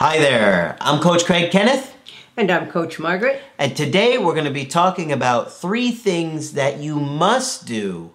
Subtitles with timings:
[0.00, 1.92] Hi there, I'm Coach Craig Kenneth.
[2.36, 3.42] And I'm Coach Margaret.
[3.58, 8.12] And today we're going to be talking about three things that you must do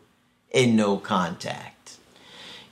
[0.51, 1.97] in no contact.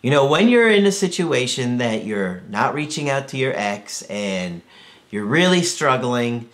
[0.02, 4.02] You know, when you're in a situation that you're not reaching out to your ex
[4.04, 4.62] and
[5.10, 6.48] you're really struggling,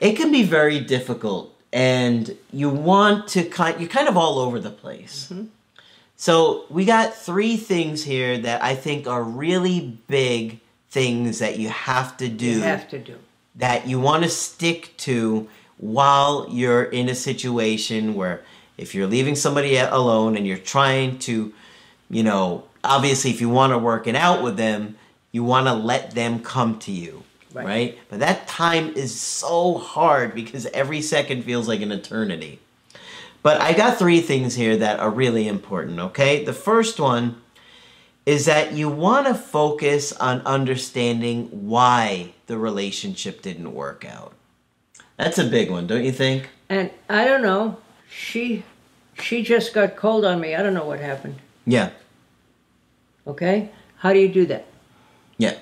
[0.00, 4.58] it can be very difficult and you want to kind you're kind of all over
[4.58, 5.28] the place.
[5.30, 5.46] Mm-hmm.
[6.16, 10.58] So, we got three things here that I think are really big
[10.92, 12.46] things that you have to do.
[12.46, 13.16] You have to do.
[13.56, 18.42] That you want to stick to while you're in a situation where
[18.76, 21.52] if you're leaving somebody alone and you're trying to,
[22.10, 24.96] you know, obviously if you want to work it out with them,
[25.32, 27.22] you want to let them come to you.
[27.54, 27.66] Right.
[27.66, 27.98] right.
[28.10, 32.60] But that time is so hard because every second feels like an eternity.
[33.42, 36.44] But I got three things here that are really important, okay?
[36.44, 37.42] The first one
[38.24, 44.32] is that you want to focus on understanding why the relationship didn't work out.
[45.16, 46.48] That's a big one, don't you think?
[46.68, 47.78] And I don't know.
[48.08, 48.64] She
[49.14, 50.54] she just got cold on me.
[50.54, 51.36] I don't know what happened.
[51.66, 51.90] Yeah.
[53.26, 53.70] Okay?
[53.98, 54.66] How do you do that?
[55.36, 55.56] Yeah.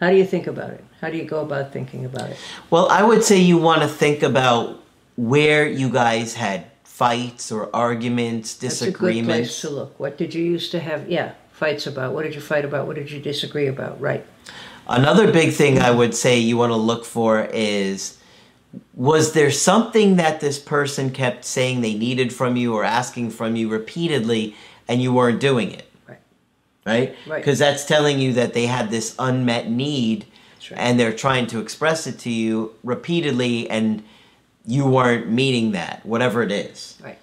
[0.00, 0.84] How do you think about it?
[1.00, 2.38] How do you go about thinking about it?
[2.70, 4.82] Well, I would say you want to think about
[5.16, 8.98] where you guys had fights or arguments, disagreements.
[8.98, 10.00] That's a good place to look.
[10.00, 11.08] What did you used to have?
[11.08, 12.14] Yeah, fights about?
[12.14, 12.86] What did you fight about?
[12.86, 14.00] What did you disagree about?
[14.00, 14.26] Right.
[14.88, 18.16] Another big thing I would say you want to look for is
[18.94, 23.56] was there something that this person kept saying they needed from you or asking from
[23.56, 24.56] you repeatedly
[24.88, 25.86] and you weren't doing it?
[26.08, 26.18] Right.
[26.86, 27.16] Right?
[27.26, 27.36] Right.
[27.36, 30.24] Because that's telling you that they had this unmet need
[30.70, 30.80] right.
[30.80, 34.02] and they're trying to express it to you repeatedly and
[34.64, 36.98] you weren't meeting that, whatever it is.
[37.04, 37.18] Right.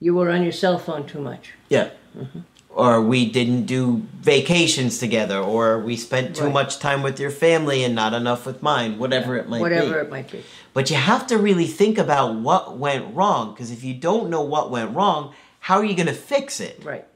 [0.00, 1.52] You were on your cell phone too much.
[1.68, 1.90] Yeah.
[2.16, 2.40] Mm-hmm
[2.74, 6.52] or we didn't do vacations together, or we spent too right.
[6.52, 9.82] much time with your family and not enough with mine, whatever yeah, it might whatever
[9.82, 9.86] be.
[9.88, 10.44] Whatever it might be.
[10.72, 14.42] But you have to really think about what went wrong, because if you don't know
[14.42, 16.82] what went wrong, how are you going to fix it?
[16.84, 17.06] Right.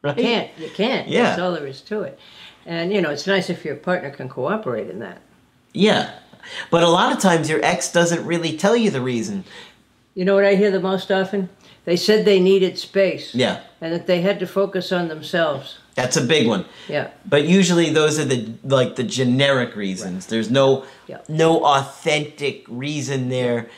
[0.00, 0.16] Right.
[0.16, 0.50] You can't.
[0.58, 1.08] You can't.
[1.08, 1.22] Yeah.
[1.24, 2.20] That's all there is to it.
[2.66, 5.20] And, you know, it's nice if your partner can cooperate in that.
[5.72, 6.14] Yeah.
[6.70, 9.42] But a lot of times your ex doesn't really tell you the reason.
[10.14, 11.48] You know what I hear the most often?
[11.88, 13.34] They said they needed space.
[13.34, 13.62] Yeah.
[13.80, 15.78] And that they had to focus on themselves.
[15.94, 16.66] That's a big one.
[16.86, 17.08] Yeah.
[17.24, 20.26] But usually those are the like the generic reasons.
[20.26, 20.30] Right.
[20.32, 21.22] There's no yeah.
[21.28, 23.70] no authentic reason there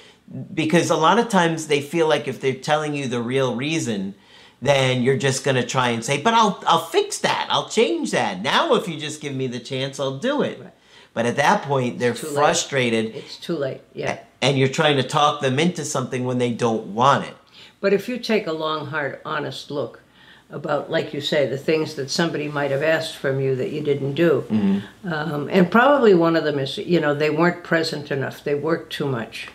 [0.53, 4.17] because a lot of times they feel like if they're telling you the real reason,
[4.61, 7.47] then you're just going to try and say, "But I'll I'll fix that.
[7.49, 8.43] I'll change that.
[8.43, 10.73] Now if you just give me the chance, I'll do it." Right.
[11.15, 13.15] But at that point, they're frustrated.
[13.15, 13.15] Late.
[13.15, 13.83] It's too late.
[13.95, 14.19] Yeah.
[14.43, 17.37] And you're trying to talk them into something when they don't want it.
[17.81, 20.03] But if you take a long, hard, honest look
[20.51, 23.81] about, like you say, the things that somebody might have asked from you that you
[23.81, 25.13] didn't do, mm-hmm.
[25.13, 28.45] um, and probably one of them is, you know, they weren't present enough.
[28.45, 29.49] They worked too much.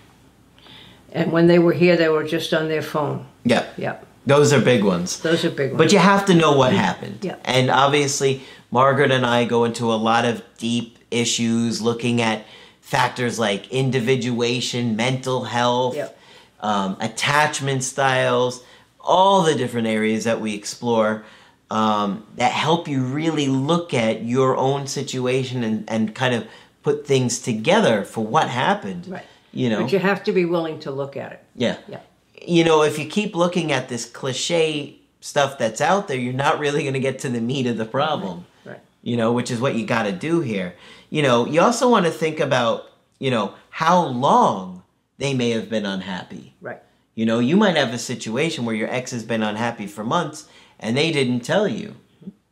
[1.11, 3.25] And when they were here, they were just on their phone.
[3.43, 3.65] Yeah.
[3.77, 3.97] Yeah.
[4.25, 5.19] Those are big ones.
[5.19, 5.77] Those are big ones.
[5.77, 7.19] But you have to know what happened.
[7.21, 7.35] Yeah.
[7.45, 12.43] And obviously, Margaret and I go into a lot of deep issues looking at
[12.81, 16.14] factors like individuation, mental health, yep
[16.59, 18.63] um, attachment styles,
[18.99, 21.23] all the different areas that we explore
[21.71, 26.47] um, that help you really look at your own situation and, and kind of
[26.83, 29.07] put things together for what happened.
[29.07, 29.25] Right.
[29.51, 31.43] You know, but you have to be willing to look at it.
[31.55, 31.77] Yeah.
[31.87, 32.01] Yeah.
[32.45, 36.59] You know, if you keep looking at this cliche stuff that's out there, you're not
[36.59, 38.45] really going to get to the meat of the problem.
[38.63, 38.73] Right.
[38.73, 38.81] right.
[39.01, 40.75] You know, which is what you got to do here.
[41.09, 44.83] You know, you also want to think about, you know, how long
[45.17, 46.55] they may have been unhappy.
[46.61, 46.81] Right.
[47.13, 50.47] You know, you might have a situation where your ex has been unhappy for months
[50.79, 51.95] and they didn't tell you.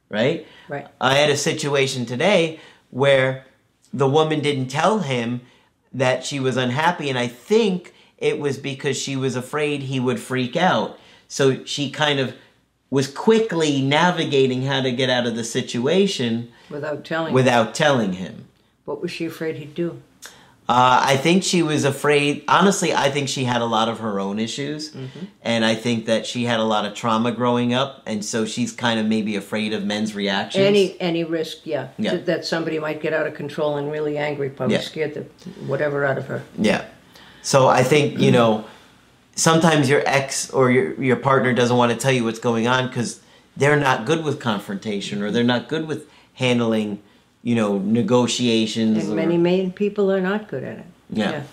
[0.09, 0.47] Right?
[0.69, 0.87] Right.
[1.01, 2.59] I had a situation today
[2.91, 3.45] where
[3.91, 5.41] the woman didn't tell him
[5.91, 10.19] that she was unhappy and I think it was because she was afraid he would
[10.19, 10.97] freak out.
[11.27, 12.35] So she kind of
[12.89, 17.73] was quickly navigating how to get out of the situation without telling without him.
[17.73, 18.45] telling him.
[18.85, 19.99] What was she afraid he'd do?
[20.69, 22.45] Uh, I think she was afraid.
[22.47, 25.25] Honestly, I think she had a lot of her own issues, Mm-hmm.
[25.41, 28.71] and I think that she had a lot of trauma growing up, and so she's
[28.71, 30.63] kind of maybe afraid of men's reactions.
[30.63, 32.11] Any any risk, yeah, Yeah.
[32.11, 34.81] That, that somebody might get out of control and really angry, probably Yeah.
[34.81, 35.21] scared the
[35.65, 36.43] whatever out of her.
[36.57, 36.85] Yeah.
[37.41, 38.63] So I think you know,
[39.35, 42.87] sometimes your ex or your your partner doesn't want to tell you what's going on
[42.87, 43.19] because
[43.57, 46.99] they're not good with confrontation or they're not good with handling,
[47.43, 49.03] you know, negotiations.
[49.03, 50.85] And or- many main people are not good at it.
[51.09, 51.43] Yeah.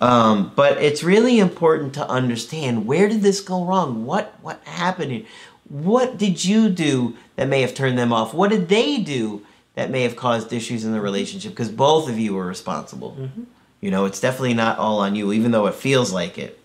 [0.00, 4.04] Um, but it's really important to understand where did this go wrong?
[4.04, 5.12] What what happened?
[5.12, 5.24] here?
[5.68, 8.34] What did you do that may have turned them off?
[8.34, 11.52] What did they do that may have caused issues in the relationship?
[11.52, 13.30] Because both of you were responsible.
[13.80, 16.60] You know, it's definitely not all on you, even though it feels like it.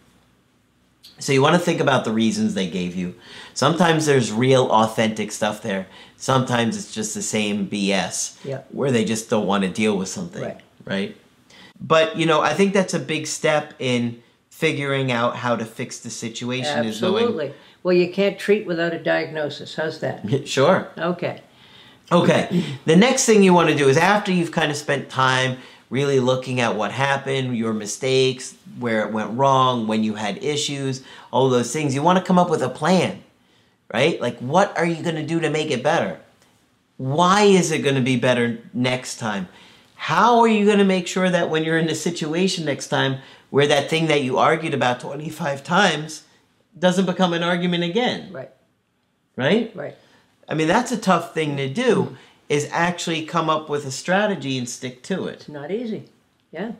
[1.20, 3.16] So you want to think about the reasons they gave you.
[3.54, 5.88] Sometimes there's real, authentic stuff there.
[6.18, 8.62] Sometimes it's just the same BS, Yeah.
[8.72, 10.58] where they just don't want to deal with something, Right.
[10.86, 11.18] right?
[11.80, 16.00] But you know, I think that's a big step in figuring out how to fix
[16.00, 16.86] the situation.
[16.86, 17.54] Absolutely.
[17.84, 19.76] Well, you can't treat without a diagnosis.
[19.76, 20.46] How's that?
[20.48, 20.90] sure.
[20.98, 21.42] Okay.
[22.12, 22.64] Okay.
[22.86, 25.58] The next thing you want to do is after you've kind of spent time
[25.90, 31.04] really looking at what happened, your mistakes, where it went wrong, when you had issues,
[31.32, 33.24] all those things, you want to come up with a plan,
[33.94, 34.22] right?
[34.22, 36.20] Like, what are you going to do to make it better?
[36.98, 39.48] Why is it going to be better next time?
[39.96, 43.20] How are you going to make sure that when you're in a situation next time
[43.50, 46.24] where that thing that you argued about 25 times
[46.78, 48.52] doesn't become an argument again, Right.
[49.36, 49.76] right?
[49.76, 49.96] Right.
[50.48, 52.16] I mean, that's a tough thing to do.
[52.50, 55.36] Is actually come up with a strategy and stick to it.
[55.36, 56.06] It's not easy.
[56.52, 56.72] Yeah.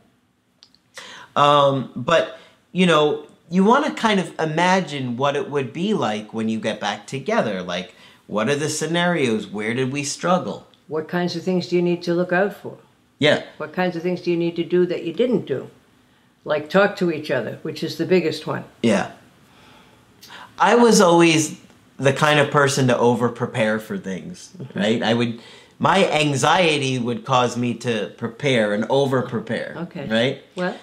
[1.36, 2.38] Um, but
[2.72, 6.60] you know, you want to kind of imagine what it would be like when you
[6.60, 7.62] get back together.
[7.62, 7.94] Like,
[8.28, 9.48] what are the scenarios?
[9.48, 10.68] Where did we struggle?
[10.88, 12.78] What kinds of things do you need to look out for?
[13.20, 15.70] Yeah, What kinds of things do you need to do that you didn't do?
[16.46, 18.64] Like talk to each other, which is the biggest one.
[18.82, 19.12] yeah.
[20.58, 21.60] I was always
[22.00, 25.02] the kind of person to over prepare for things, right?
[25.04, 25.42] I would.
[25.82, 29.76] My anxiety would cause me to prepare and over prepare.
[29.78, 30.08] Okay.
[30.08, 30.44] Right?
[30.56, 30.78] Well,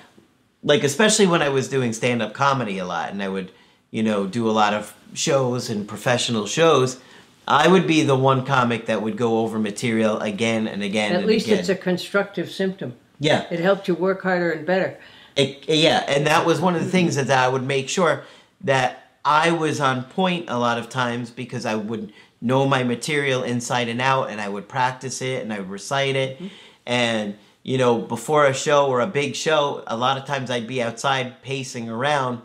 [0.63, 3.53] like especially when I was doing stand up comedy a lot and I would,
[3.91, 6.99] you know, do a lot of shows and professional shows,
[7.47, 11.19] I would be the one comic that would go over material again and again at
[11.19, 11.59] and least again.
[11.59, 12.95] it's a constructive symptom.
[13.21, 13.45] yeah.
[13.51, 14.99] It helped you work harder and better.
[15.37, 18.25] It, yeah, and that was one of the things that I would make sure
[18.63, 23.43] that I was on point a lot of times because I would know my material
[23.43, 26.37] inside and out and I would practice it and I would recite it.
[26.37, 26.47] Mm-hmm.
[26.87, 30.69] And, you know, before a show or a big show, a lot of times I'd
[30.69, 32.43] be outside pacing around,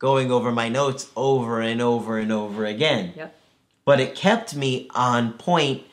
[0.00, 3.12] going over my notes over and over and over again.
[3.14, 3.36] Yep.
[3.84, 5.84] But it kept me on point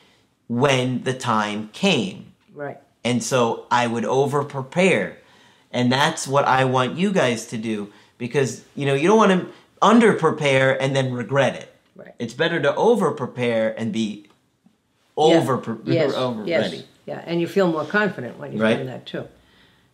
[0.48, 2.32] when the time came.
[2.52, 2.80] Right.
[3.04, 5.18] And so I would over prepare.
[5.70, 9.32] And that's what I want you guys to do because, you know, you don't want
[9.32, 11.74] to under prepare and then regret it.
[11.96, 12.14] Right.
[12.18, 14.26] It's better to over prepare and be
[15.18, 15.24] Yeah.
[15.24, 16.14] over, pre- yes.
[16.14, 16.62] over yes.
[16.62, 16.86] ready.
[17.04, 18.76] Yeah, and you feel more confident when you've Right.
[18.76, 19.24] done that too.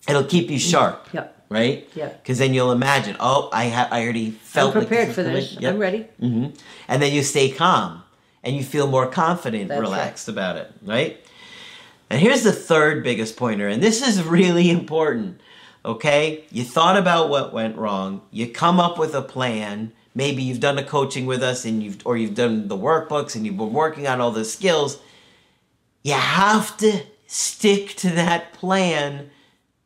[0.07, 1.47] It'll keep you sharp, Yep.
[1.49, 1.89] right?
[1.95, 2.09] Yeah.
[2.09, 5.57] Because then you'll imagine, oh, I ha- I already felt I'm like prepared for this.
[5.59, 5.75] Yep.
[5.75, 6.07] I'm ready.
[6.21, 6.47] hmm
[6.87, 8.03] And then you stay calm
[8.45, 11.19] and you feel more confident, That's relaxed about it, right?
[12.11, 15.41] And here's the third biggest pointer, and this is really important.
[15.85, 16.45] Okay?
[16.51, 19.93] You thought about what went wrong, you come up with a plan.
[20.15, 23.47] Maybe you've done a coaching with us and you've or you've done the workbooks and
[23.47, 24.99] you've been working on all the skills.
[26.03, 29.31] You have to stick to that plan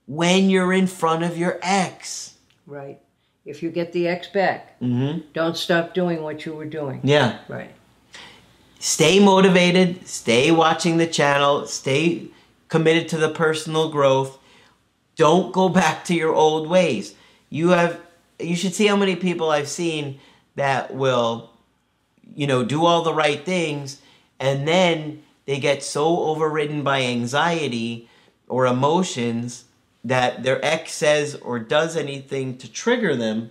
[0.06, 2.34] when you're in front of your ex.
[2.66, 3.00] Right.
[3.44, 5.20] If you get the ex back, Mm-hmm.
[5.34, 7.00] don't stop doing what you were doing.
[7.04, 7.38] Yeah.
[7.48, 7.72] Right.
[8.78, 12.28] stay motivated, stay watching the channel, stay
[12.68, 14.38] committed to the personal growth.
[15.16, 17.14] Don't go back to your old ways.
[17.50, 18.00] You have
[18.38, 20.18] you should see how many people I've seen
[20.56, 21.50] that will
[22.34, 24.00] you know do all the right things
[24.40, 28.08] and then they get so overridden by anxiety
[28.48, 29.64] or emotions
[30.04, 33.50] that their ex says or does anything to trigger them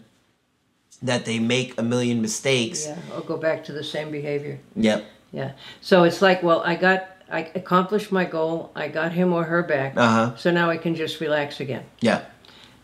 [1.01, 2.85] that they make a million mistakes.
[2.85, 2.97] Yeah.
[3.15, 4.59] Or go back to the same behavior.
[4.75, 5.05] Yep.
[5.31, 5.53] Yeah.
[5.81, 8.71] So it's like, well, I got, I accomplished my goal.
[8.75, 9.93] I got him or her back.
[9.95, 10.35] Uh-huh.
[10.35, 11.85] So now I can just relax again.
[12.01, 12.25] Yeah.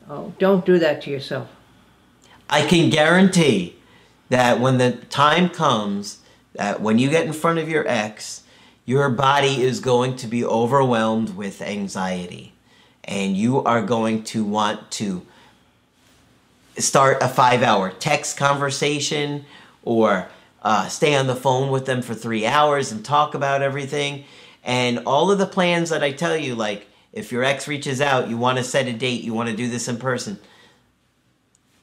[0.09, 1.49] Oh, don't do that to yourself.
[2.49, 3.75] I can guarantee
[4.29, 6.19] that when the time comes
[6.53, 8.43] that when you get in front of your ex,
[8.85, 12.53] your body is going to be overwhelmed with anxiety
[13.03, 15.25] and you are going to want to
[16.77, 19.45] start a 5-hour text conversation
[19.83, 20.29] or
[20.61, 24.25] uh, stay on the phone with them for 3 hours and talk about everything
[24.63, 28.29] and all of the plans that I tell you like if your ex reaches out,
[28.29, 30.39] you want to set a date, you want to do this in person,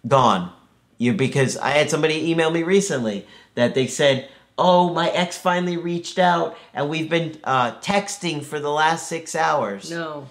[0.06, 0.52] gone.
[0.96, 3.26] You because I had somebody email me recently
[3.56, 8.60] that they said, "Oh, my ex finally reached out, and we've been uh, texting for
[8.60, 10.28] the last six hours." No.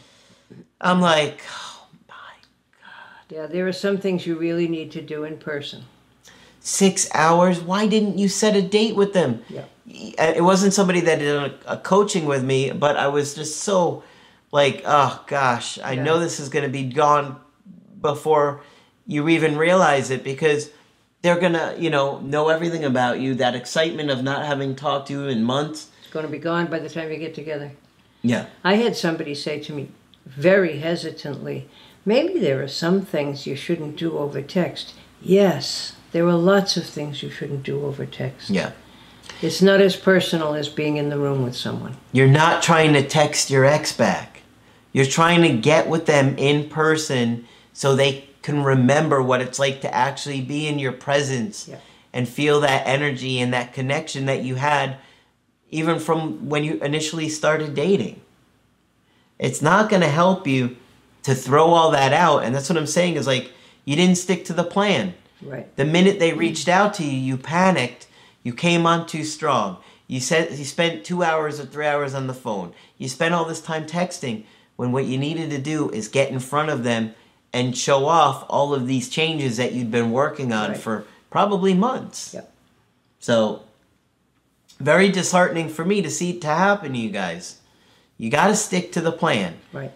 [0.79, 2.15] I'm like, oh my,
[2.81, 3.35] god.
[3.35, 5.83] Yeah, there are some things you really need to do in person.
[6.63, 7.60] Six hours?
[7.62, 9.43] Why didn't you set a date with them?
[9.50, 9.65] Yeah.
[10.17, 13.60] Uh, it wasn't somebody that did a, a coaching with me, but I was just
[13.62, 14.03] so
[14.51, 16.03] like, oh gosh, I Yeah.
[16.03, 17.39] know this is going to be gone
[18.01, 18.62] before
[19.05, 20.70] you even realize it because
[21.22, 23.36] they're gonna, you know, know everything about you.
[23.36, 25.89] That excitement of not having talked to you in months.
[26.03, 27.72] It's going to be gone by the time you get together.
[28.22, 28.46] Yeah.
[28.63, 29.89] I had somebody say to me
[30.25, 31.67] very hesitantly,
[32.05, 34.93] maybe there are some things you shouldn't do over text.
[35.22, 38.50] Yes, there are lots of things you shouldn't do over text.
[38.50, 38.72] Yeah.
[39.41, 41.98] It's not as personal as being in the room with someone.
[42.13, 44.41] You're not trying to text your ex back.
[44.93, 49.82] You're trying to get with them in person so they can remember what it's like
[49.82, 51.77] to actually be in your presence Yeah.
[52.13, 54.98] and feel that energy and that connection that you had
[55.72, 58.22] even from when you initially started dating.
[59.39, 60.77] It's not going to help you
[61.24, 62.43] to throw all that out.
[62.43, 63.51] And that's what I'm saying is like,
[63.84, 65.15] you didn't stick to the plan.
[65.45, 65.75] Right.
[65.75, 68.07] The minute they reached out to you, you panicked.
[68.43, 69.77] You came on too strong.
[70.07, 72.73] You said you spent two hours or three hours on the phone.
[72.97, 74.43] You spent all this time texting
[74.75, 77.13] when what you needed to do is get in front of them
[77.53, 80.79] and show off all of these changes that you'd been working on Right.
[80.79, 82.33] for probably months.
[82.33, 82.51] Yep.
[83.19, 83.62] So
[84.79, 87.57] very disheartening for me to see it to happen to you guys.
[88.17, 89.55] You got to stick to the plan.
[89.71, 89.91] Right.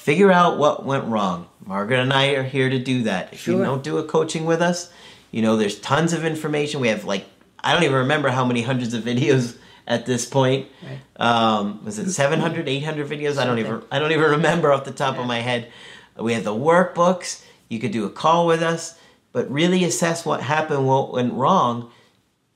[0.00, 1.46] Figure out what went wrong.
[1.62, 3.34] Margaret and I are here to do that.
[3.34, 4.90] If you don't do a coaching with us,
[5.30, 6.80] you know, there's tons of information.
[6.80, 7.26] We have like,
[7.62, 10.68] I don't even remember how many hundreds of videos at this point.
[10.82, 11.00] Right.
[11.16, 13.36] Um, was it 700, 800 videos?
[13.36, 15.70] I don't even, I don't even remember off the top of my head.
[16.16, 17.44] We have the workbooks.
[17.68, 18.98] You could do a call with us,
[19.32, 21.90] but really assess what happened, what went wrong.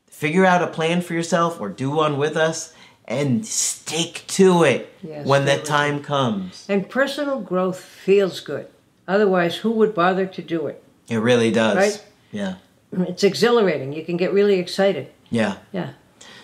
[0.07, 2.74] Figure out a plan for yourself or do one with us
[3.07, 6.67] and stick to it Yes, when that time comes.
[6.69, 8.67] And personal growth feels good.
[9.07, 10.83] Otherwise, who would bother to do it?
[11.09, 11.77] It really does.
[11.77, 12.05] Right?
[12.33, 12.55] Yeah.
[12.93, 13.93] It's exhilarating.
[13.93, 15.11] You can get really excited.
[15.29, 15.57] Yeah.
[15.73, 15.91] Yeah.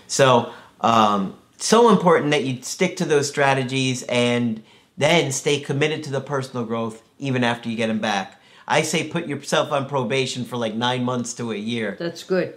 [0.09, 4.62] So, um, so important that you stick to those strategies and
[4.97, 8.40] then stay committed to the personal growth even after you get them back.
[8.67, 12.55] I say put yourself on probation for like nine months to a year That's good.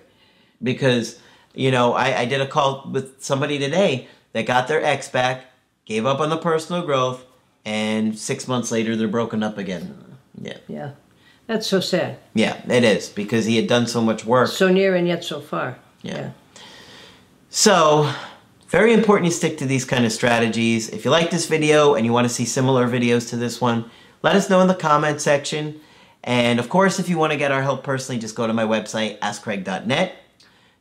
[0.62, 1.20] because,
[1.54, 5.46] you know, I, I did a call with somebody today that got their ex back,
[5.86, 7.26] gave up on the personal growth,
[7.66, 10.18] and six months later they're broken up again.
[10.42, 10.58] Yeah.
[10.68, 10.92] Yeah.
[11.48, 12.18] That's so sad.
[12.34, 14.48] Yeah, it is because he had done so much work.
[14.48, 15.78] So near and yet so far.
[16.02, 16.32] Yeah.
[17.50, 18.12] So,
[18.70, 20.90] very important you stick to these kind of strategies.
[20.90, 23.92] If you like this video and you want to see similar videos to this one,
[24.24, 25.80] let us know in the comment section.
[26.24, 28.64] And of course, if you want to get our help personally, just go to my
[28.64, 30.16] website, askcraig.net.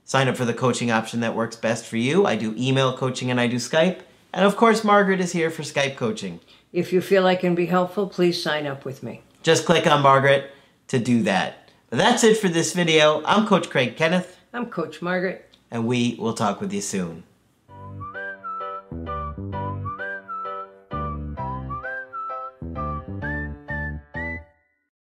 [0.05, 2.27] Sign up for the coaching option that works best for you.
[2.27, 4.01] I do email coaching and I do Skype.
[4.33, 6.41] And of course, Margaret is here for Skype coaching.
[6.73, 9.23] If you feel I can be helpful, please sign up with me.
[9.43, 10.51] Just click on Margaret
[10.89, 11.71] to do that.
[11.91, 13.23] But that's it for this video.
[13.25, 15.49] I'm Coach Craig Kenneth, I'm Coach Margaret.
[15.71, 17.25] and we will talk with you soon.